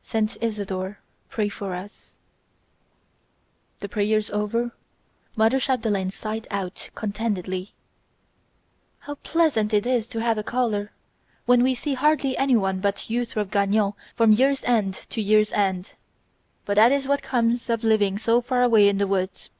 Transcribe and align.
"St. 0.00 0.38
Isidore, 0.42 1.00
pray 1.28 1.50
for 1.50 1.74
us..." 1.74 2.16
The 3.80 3.88
prayers 3.90 4.30
over, 4.30 4.72
mother 5.36 5.60
Chapdelaine 5.60 6.08
sighed 6.10 6.48
out 6.50 6.88
contentedly: 6.94 7.74
"How 9.00 9.16
pleasant 9.16 9.74
it 9.74 9.84
is 9.86 10.08
to 10.08 10.22
have 10.22 10.38
a 10.38 10.42
caller, 10.42 10.92
when 11.44 11.62
we 11.62 11.74
see 11.74 11.92
hardly 11.92 12.34
anyone 12.34 12.80
but 12.80 13.10
Eutrope 13.10 13.50
Gagnon 13.50 13.92
from 14.16 14.32
year's 14.32 14.64
end 14.64 14.94
to 15.10 15.20
year's 15.20 15.52
end. 15.52 15.92
But 16.64 16.76
that 16.76 16.90
is 16.90 17.06
what 17.06 17.20
comes 17.20 17.68
of 17.68 17.84
living 17.84 18.16
so 18.16 18.40
far 18.40 18.62
away 18.62 18.88
in 18.88 18.96
the 18.96 19.06
woods 19.06 19.50